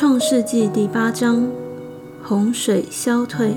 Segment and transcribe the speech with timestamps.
[0.00, 1.48] 创世纪第八章，
[2.22, 3.56] 洪水消退。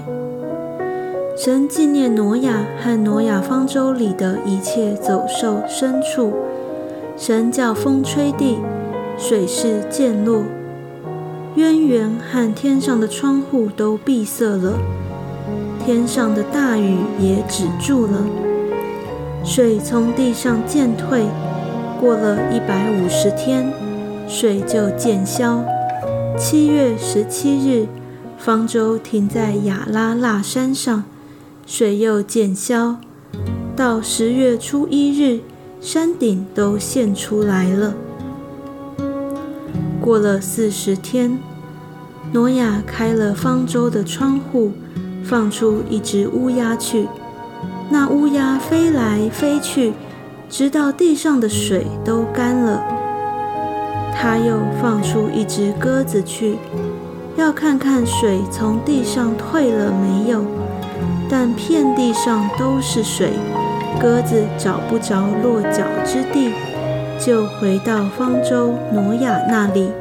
[1.38, 6.34] 神纪念挪亚和挪亚方舟里的一切走兽、牲畜。
[7.16, 8.58] 神叫风吹地，
[9.20, 10.42] 水势渐落，
[11.58, 14.80] 渊源和天上的窗户都闭塞了，
[15.86, 18.14] 天上的大雨也止住了，
[19.44, 21.26] 水从地上渐退。
[22.00, 23.72] 过了一百五十天，
[24.28, 25.64] 水就渐消。
[26.38, 27.88] 七月十七日，
[28.38, 31.04] 方舟停在亚拉腊山上，
[31.66, 32.98] 水又渐消。
[33.76, 35.42] 到十月初一日，
[35.80, 37.94] 山顶都现出来了。
[40.00, 41.38] 过了四十天，
[42.32, 44.72] 挪亚开了方舟的窗户，
[45.24, 47.08] 放出一只乌鸦去。
[47.90, 49.94] 那乌鸦飞来飞去，
[50.50, 53.01] 直到地上的水都干了。
[54.14, 56.58] 他又放出一只鸽子去，
[57.36, 60.44] 要看看水从地上退了没有。
[61.30, 63.32] 但遍地上都是水，
[64.00, 66.54] 鸽子找不着落脚之地，
[67.18, 69.92] 就回到方舟挪亚那里。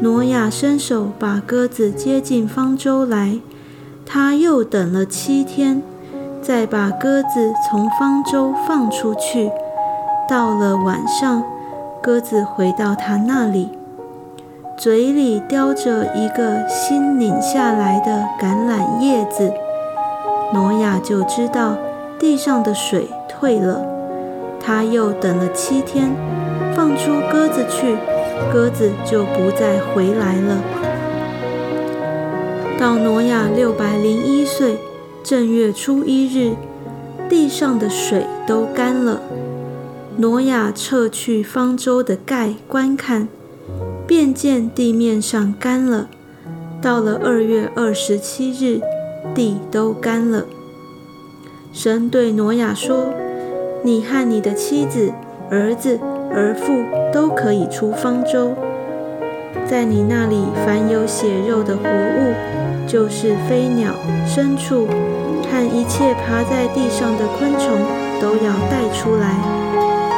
[0.00, 3.38] 挪亚伸手把鸽子接进方舟来，
[4.04, 5.82] 他又等了七天，
[6.40, 9.50] 再把鸽子从方舟放出去。
[10.28, 11.44] 到了晚上。
[12.02, 13.70] 鸽子回到他那里，
[14.76, 19.52] 嘴里叼着一个新拧下来的橄榄叶子。
[20.52, 21.76] 挪亚就知道
[22.18, 23.86] 地上的水退了。
[24.58, 26.10] 他又等了七天，
[26.74, 27.96] 放出鸽子去，
[28.52, 30.58] 鸽子就不再回来了。
[32.80, 34.76] 到挪亚六百零一岁
[35.22, 36.56] 正月初一日，
[37.28, 39.20] 地上的水都干了。
[40.18, 43.28] 挪亚撤去方舟的盖，观看，
[44.06, 46.08] 便见地面上干了。
[46.82, 48.82] 到了二月二十七日，
[49.34, 50.44] 地都干了。
[51.72, 53.14] 神对挪亚说
[53.82, 55.10] ：“你和你的妻子、
[55.50, 55.98] 儿子、
[56.30, 58.52] 儿妇都可以出方舟。
[59.66, 62.34] 在你那里，凡有血肉的活物，
[62.86, 63.94] 就是飞鸟、
[64.26, 64.86] 牲畜
[65.50, 67.80] 和一切爬在地上的昆虫，
[68.20, 69.36] 都要带出来。”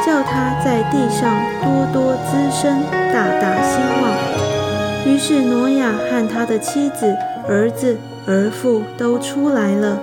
[0.05, 4.13] 叫他在地上多多滋生，大大兴旺。
[5.07, 7.15] 于是挪亚和他的妻子、
[7.49, 9.99] 儿子、儿妇都出来了，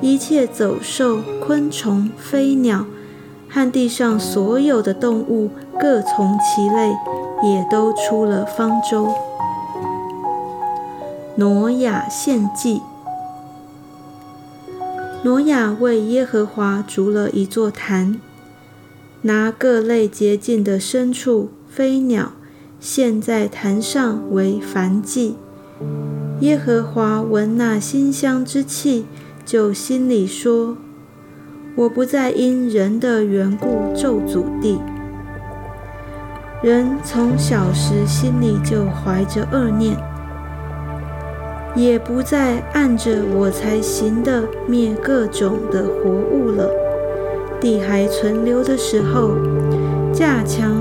[0.00, 2.86] 一切走兽、昆虫、飞鸟
[3.48, 6.92] 和地上所有的动物，各从其类，
[7.42, 9.12] 也都出了方舟。
[11.34, 12.82] 挪亚献祭。
[15.24, 18.20] 挪亚为耶和华筑了一座坛。
[19.22, 22.32] 拿各类洁净的牲畜、飞鸟
[22.78, 25.34] 献在坛上为燔祭。
[26.40, 29.06] 耶和华闻那馨香之气，
[29.44, 30.76] 就心里说
[31.74, 34.78] ：“我不再因人的缘故咒诅地。
[36.62, 39.96] 人从小时心里就怀着恶念，
[41.74, 46.70] 也不再按着我才行的灭各种的活物了。”
[47.60, 49.32] 地还存留的时候，
[50.12, 50.74] 架墙、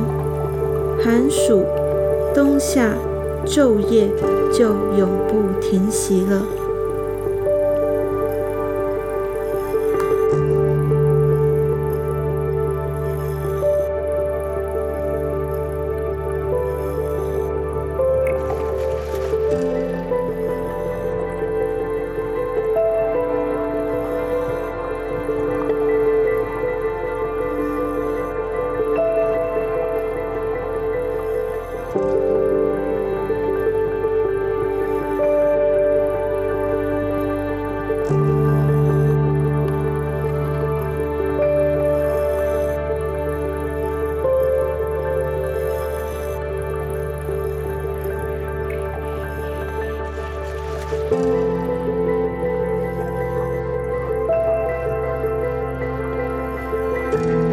[1.03, 1.63] 寒暑、
[2.33, 2.93] 冬夏、
[3.45, 4.07] 昼夜
[4.51, 6.66] 就永不停息了。
[57.13, 57.46] You